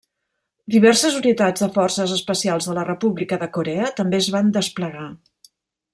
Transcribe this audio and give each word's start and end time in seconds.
Diverses 0.75 1.17
unitats 1.17 1.65
de 1.65 1.69
forces 1.75 2.15
especials 2.17 2.69
de 2.71 2.75
la 2.79 2.85
República 2.89 3.41
de 3.45 3.51
Corea 3.59 3.93
també 4.01 4.23
es 4.25 4.31
van 4.37 4.51
desplegar. 4.61 5.09